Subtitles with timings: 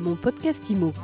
[0.00, 0.94] Mon podcast IMO.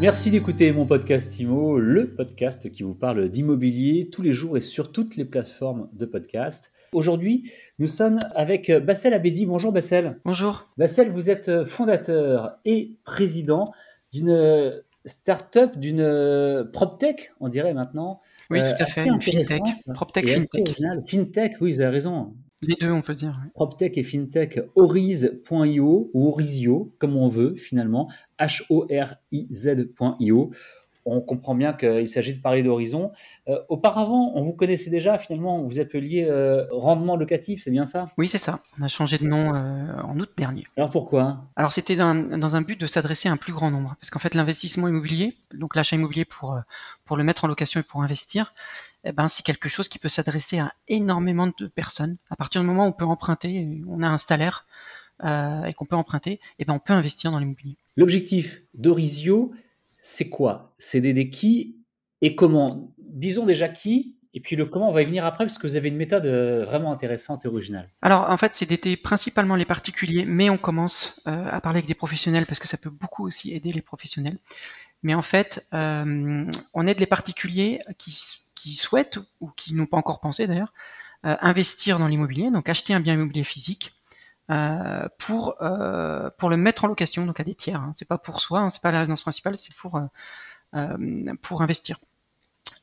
[0.00, 4.62] Merci d'écouter mon podcast IMO, le podcast qui vous parle d'immobilier tous les jours et
[4.62, 6.72] sur toutes les plateformes de podcast.
[6.92, 9.44] Aujourd'hui, nous sommes avec Bassel Abedi.
[9.44, 10.18] Bonjour Bassel.
[10.24, 10.64] Bonjour.
[10.78, 13.66] Bassel, vous êtes fondateur et président
[14.14, 18.20] d'une start-up, d'une PropTech, on dirait maintenant.
[18.48, 19.60] Oui, tout à fait, une FinTech.
[19.92, 20.78] PropTech, FinTech.
[21.06, 22.34] FinTech, oui, vous avez raison.
[22.60, 23.40] Les deux, on peut dire.
[23.54, 28.80] PropTech et FinTech, Oriz.io ou Orizio, comme on veut finalement, H-O-R-I-Z.io
[31.10, 33.12] on comprend bien qu'il s'agit de parler d'horizon.
[33.48, 38.10] Euh, auparavant, on vous connaissait déjà, finalement, vous appeliez euh, rendement locatif, c'est bien ça?
[38.18, 38.60] Oui, c'est ça.
[38.78, 40.64] On a changé de nom euh, en août dernier.
[40.76, 41.44] Alors pourquoi?
[41.56, 43.96] Alors c'était dans, un but de s'adresser à un plus grand nombre.
[44.00, 46.58] Parce qu'en fait, l'investissement immobilier, donc l'achat immobilier pour,
[47.04, 48.52] pour le mettre en location et pour investir,
[49.08, 52.16] eh ben, c'est quelque chose qui peut s'adresser à énormément de personnes.
[52.30, 54.66] À partir du moment où on peut emprunter, on a un salaire
[55.24, 57.76] et qu'on peut emprunter, eh ben, on peut investir dans l'immobilier.
[57.96, 59.52] L'objectif d'Orizio,
[60.00, 60.74] c'est quoi?
[60.78, 61.76] C'est d'aider qui?
[62.22, 62.94] Et comment?
[62.98, 65.76] Disons déjà qui, et puis le comment, on va y venir après, parce que vous
[65.76, 67.88] avez une méthode euh, vraiment intéressante et originale.
[68.02, 71.88] Alors en fait, c'est d'aider principalement les particuliers, mais on commence euh, à parler avec
[71.88, 74.38] des professionnels, parce que ça peut beaucoup aussi aider les professionnels.
[75.02, 78.16] Mais en fait, euh, on aide les particuliers qui,
[78.70, 80.72] qui souhaitent, ou qui n'ont pas encore pensé d'ailleurs,
[81.24, 83.92] investir dans l'immobilier, donc acheter un bien immobilier physique,
[84.50, 87.82] euh, pour euh, pour le mettre en location donc à des tiers.
[87.82, 87.90] Hein.
[87.92, 90.00] C'est pas pour soi, hein, c'est pas la résidence principale, c'est pour
[90.74, 91.98] euh, pour investir.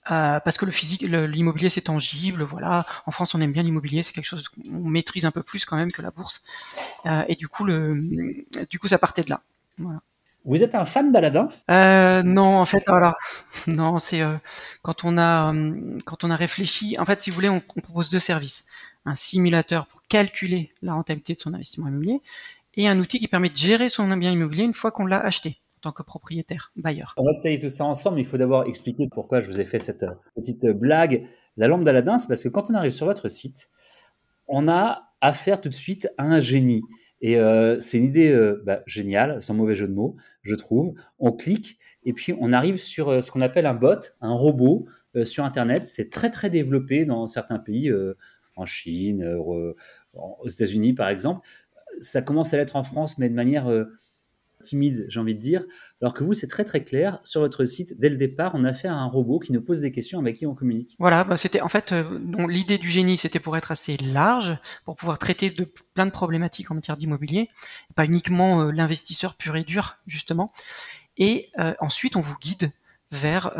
[0.08, 2.86] parce que le physique, l'immobilier c'est tangible, voilà.
[3.08, 5.76] En France, on aime bien l'immobilier, c'est quelque chose qu'on maîtrise un peu plus quand
[5.76, 6.46] même que la bourse.
[7.28, 9.42] et du coup, le, du coup, ça partait de là.
[9.80, 10.02] Voilà.
[10.46, 11.50] Vous êtes un fan d'Aladin?
[11.70, 13.16] Euh, Non, en fait, voilà.
[13.68, 14.22] Non, c'est
[14.82, 15.54] quand on a
[16.06, 16.96] quand on a réfléchi.
[17.00, 18.68] En fait, si vous voulez, on propose deux services
[19.06, 22.22] un simulateur pour calculer la rentabilité de son investissement immobilier
[22.76, 25.58] et un outil qui permet de gérer son bien immobilier une fois qu'on l'a acheté
[25.78, 27.14] en tant que propriétaire, bailleur.
[27.18, 29.78] On va détailler tout ça ensemble, il faut d'abord expliquer pourquoi je vous ai fait
[29.78, 31.28] cette euh, petite euh, blague.
[31.58, 33.70] La lampe d'Aladin, c'est parce que quand on arrive sur votre site,
[34.48, 36.82] on a affaire tout de suite à un génie.
[37.22, 40.94] Et euh, c'est une idée bah, géniale, sans mauvais jeu de mots, je trouve.
[41.18, 44.88] On clique et puis on arrive sur ce qu'on appelle un bot, un robot
[45.24, 45.86] sur Internet.
[45.86, 47.92] C'est très très développé dans certains pays
[48.56, 49.74] en Chine, euh,
[50.14, 51.46] aux États-Unis par exemple.
[52.00, 53.86] Ça commence à l'être en France, mais de manière euh,
[54.62, 55.66] timide, j'ai envie de dire.
[56.02, 57.20] Alors que vous, c'est très très clair.
[57.24, 59.92] Sur votre site, dès le départ, on a fait un robot qui nous pose des
[59.92, 60.96] questions avec qui on communique.
[61.00, 64.96] Voilà, bah, c'était en fait euh, l'idée du génie, c'était pour être assez large, pour
[64.96, 67.50] pouvoir traiter de plein de problématiques en matière d'immobilier,
[67.96, 70.52] pas uniquement l'investisseur pur et dur justement.
[71.18, 71.50] Et
[71.80, 72.72] ensuite, on vous guide
[73.12, 73.54] vers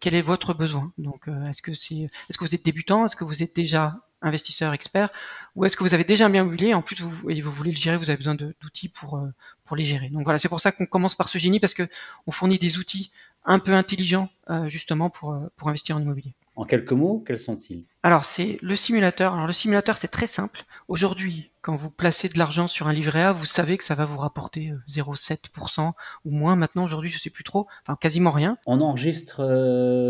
[0.00, 0.92] quel est votre besoin.
[0.98, 1.94] Donc, est-ce que c'est,
[2.28, 5.10] est-ce que vous êtes débutant, est-ce que vous êtes déjà investisseur expert
[5.54, 7.70] ou est-ce que vous avez déjà un bien immobilier en plus vous, et vous voulez
[7.70, 9.32] le gérer, vous avez besoin d'outils pour, euh,
[9.64, 10.08] pour les gérer.
[10.08, 11.88] Donc voilà, c'est pour ça qu'on commence par ce génie parce que
[12.26, 13.12] on fournit des outils
[13.44, 16.34] un peu intelligents euh, justement pour, euh, pour investir en immobilier.
[16.58, 17.86] En quelques mots, quels sont-ils?
[18.02, 19.32] Alors c'est le simulateur.
[19.32, 20.64] Alors le simulateur c'est très simple.
[20.88, 24.04] Aujourd'hui, quand vous placez de l'argent sur un livret A, vous savez que ça va
[24.04, 25.92] vous rapporter 0,7%
[26.24, 26.56] ou moins.
[26.56, 28.56] Maintenant aujourd'hui, je sais plus trop, enfin quasiment rien.
[28.66, 29.40] On enregistre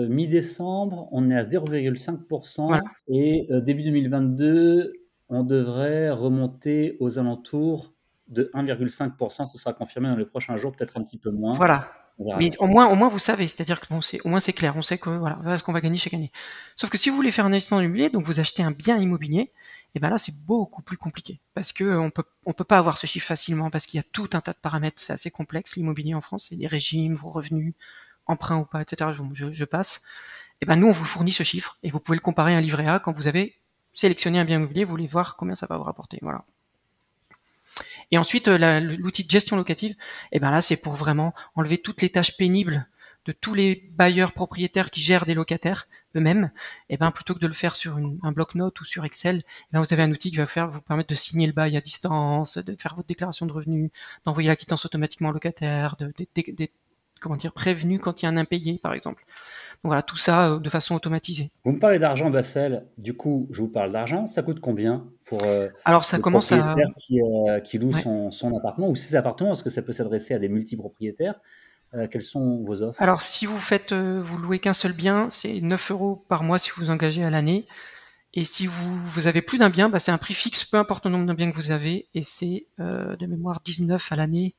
[0.09, 4.95] mi-décembre, on est à 0,5% et début 2022,
[5.29, 7.93] on devrait remonter aux alentours
[8.29, 9.45] de 1,5%.
[9.45, 11.53] Ce sera confirmé dans les prochains jours, peut-être un petit peu moins.
[11.53, 11.93] Voilà.
[12.19, 14.77] Mais au moins, au moins vous savez, c'est-à-dire que bon, c'est au moins c'est clair,
[14.77, 16.33] on sait que voilà, ce qu'on va gagner chaque année.
[16.75, 19.41] Sauf que si vous voulez faire un investissement immobilier, donc vous achetez un bien immobilier,
[19.43, 19.53] et
[19.95, 22.99] eh ben là c'est beaucoup plus compliqué parce que on peut on peut pas avoir
[22.99, 25.77] ce chiffre facilement parce qu'il y a tout un tas de paramètres, c'est assez complexe
[25.77, 27.75] l'immobilier en France, c'est des régimes, vos revenus,
[28.27, 29.13] emprunt ou pas, etc.
[29.15, 30.03] Je, je, passe.
[30.61, 32.59] Et eh ben nous on vous fournit ce chiffre et vous pouvez le comparer à
[32.59, 33.55] un livret A quand vous avez
[33.95, 36.19] sélectionné un bien immobilier, vous voulez voir combien ça va vous rapporter.
[36.23, 36.45] Voilà.
[38.11, 39.95] Et ensuite, euh, l'outil de gestion locative,
[40.33, 42.89] eh ben là, c'est pour vraiment enlever toutes les tâches pénibles
[43.27, 45.87] de tous les bailleurs propriétaires qui gèrent des locataires
[46.17, 46.51] eux-mêmes,
[46.89, 49.67] et eh ben plutôt que de le faire sur un bloc-notes ou sur Excel, eh
[49.73, 52.57] ben vous avez un outil qui va vous permettre de signer le bail à distance,
[52.57, 53.91] de faire votre déclaration de revenus,
[54.25, 56.13] d'envoyer la quittance automatiquement au locataire, de,
[57.21, 59.25] comment dire prévenu quand il y a un impayé par exemple.
[59.85, 61.53] Donc voilà, tout ça euh, de façon automatisée.
[61.65, 62.85] Vous me parlez d'argent, Bassel.
[62.99, 64.27] Du coup, je vous parle d'argent.
[64.27, 68.57] Ça coûte combien pour euh, Alors ça commence à qui, euh, qui loue son, son,
[68.57, 69.53] appartement ou ses appartements?
[69.53, 71.41] Est-ce que ça peut s'adresser à des multipropriétaires?
[72.11, 73.01] Quelles sont vos offres?
[73.01, 76.71] Alors si vous faites, vous louez qu'un seul bien, c'est 9 euros par mois si
[76.77, 77.67] vous engagez à l'année.
[78.35, 81.07] Et si vous, vous avez plus d'un bien, bah, c'est un prix fixe, peu importe
[81.07, 84.55] le nombre de biens que vous avez, et c'est de mémoire 19 à l'année,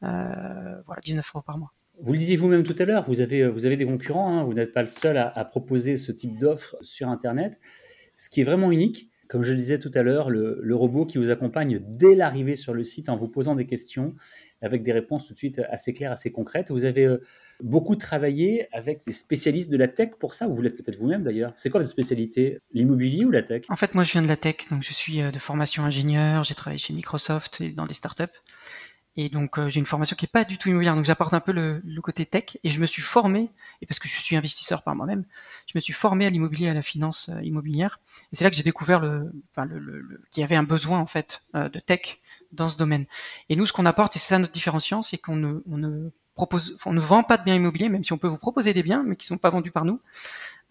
[0.00, 1.72] voilà 19 euros par mois.
[2.02, 4.42] Vous le disiez vous-même tout à l'heure, vous avez, avez des concurrents, hein.
[4.42, 7.60] vous n'êtes pas le seul à, proposer ce type d'offre sur Internet.
[8.16, 11.18] Ce qui est vraiment unique, comme je le disais tout à l'heure, le, robot qui
[11.18, 14.16] vous accompagne dès l'arrivée sur le site en vous posant des questions
[14.62, 16.72] avec des réponses tout de suite assez claires, assez concrètes.
[16.72, 17.18] Vous avez euh,
[17.62, 21.22] beaucoup travaillé avec des spécialistes de la tech pour ça, ou vous l'êtes peut-être vous-même
[21.22, 21.52] d'ailleurs.
[21.54, 23.62] C'est quoi votre spécialité L'immobilier ou la tech?
[23.68, 26.42] En fait, moi je viens de la tech, donc je suis euh, de formation ingénieur,
[26.42, 28.24] j'ai travaillé chez Microsoft et dans des startups.
[29.16, 31.40] Et donc euh, j'ai une formation qui est pas du tout immobilière, donc j'apporte un
[31.40, 32.56] peu le, le, côté tech.
[32.64, 33.50] Et je me suis formé,
[33.80, 35.24] et parce que je suis investisseur par moi-même,
[35.66, 38.00] je me suis formé à l'immobilier, à la finance euh, immobilière.
[38.32, 40.98] Et c'est là que j'ai découvert le, enfin, le, le, qu'il y avait un besoin
[40.98, 42.18] en fait euh, de tech
[42.52, 43.06] dans ce domaine.
[43.48, 46.10] Et nous, ce qu'on apporte, et c'est ça notre différenciant, c'est qu'on ne, on ne
[46.34, 48.82] propose, on ne vend pas de biens immobiliers, même si on peut vous proposer des
[48.82, 50.00] biens, mais qui sont pas vendus par nous.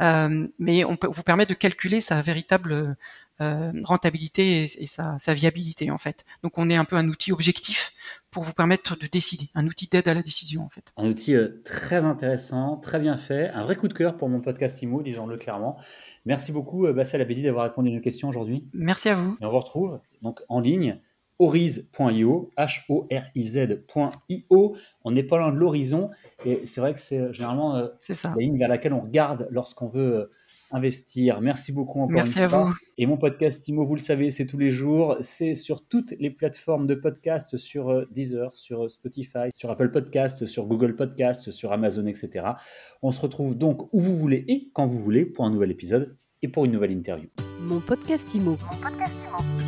[0.01, 2.95] Euh, mais on peut vous permettre de calculer sa véritable
[3.39, 6.25] euh, rentabilité et, sa, viabilité en fait.
[6.43, 7.93] Donc on est un peu un outil objectif
[8.31, 10.91] pour vous permettre de décider, un outil d'aide à la décision en fait.
[10.97, 14.41] Un outil euh, très intéressant, très bien fait, un vrai coup de cœur pour mon
[14.41, 15.77] podcast IMO, disons-le clairement.
[16.25, 18.67] Merci beaucoup Bassel Abedi d'avoir répondu à nos questions aujourd'hui.
[18.73, 19.37] Merci à vous.
[19.39, 20.99] Et on vous retrouve donc en ligne
[21.41, 23.05] horiz.io, H-O-R-I-Z.io.
[25.03, 26.11] On n'est pas loin de l'horizon
[26.45, 27.89] et c'est vrai que c'est généralement la
[28.37, 30.29] ligne vers laquelle on regarde lorsqu'on veut
[30.71, 31.41] investir.
[31.41, 32.73] Merci beaucoup encore Merci à vous.
[32.97, 35.17] Et mon podcast Imo, vous le savez, c'est tous les jours.
[35.21, 39.91] C'est sur toutes les plateformes de podcast, sur euh, Deezer, sur euh, Spotify, sur Apple
[39.91, 42.45] Podcast, sur Google Podcast, sur Amazon, etc.
[43.01, 46.15] On se retrouve donc où vous voulez et quand vous voulez pour un nouvel épisode
[46.41, 47.27] et pour une nouvelle interview.
[47.61, 48.51] Mon podcast Imo.
[48.51, 49.60] Mon podcast Imo.